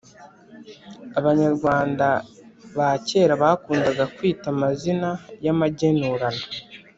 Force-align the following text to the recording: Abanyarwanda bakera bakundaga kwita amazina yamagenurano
Abanyarwanda 1.19 2.07
bakera 2.77 3.33
bakundaga 3.43 4.03
kwita 4.15 4.45
amazina 4.55 5.09
yamagenurano 5.45 6.43